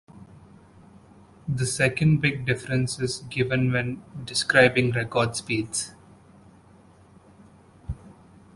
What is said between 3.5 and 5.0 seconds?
when describing